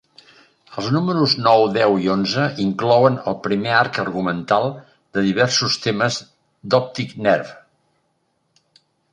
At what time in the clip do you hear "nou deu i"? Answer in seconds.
1.47-2.09